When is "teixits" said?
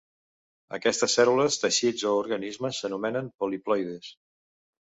1.65-2.07